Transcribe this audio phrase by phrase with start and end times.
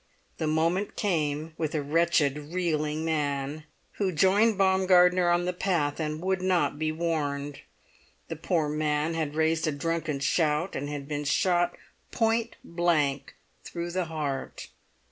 [0.39, 3.65] The moment came with a wretched reeling man
[3.97, 7.59] who joined Baumgartner on the path, and would not be warned.
[8.27, 11.77] The poor man had raised a drunken shout and been shot
[12.11, 14.69] pointblank through the heart.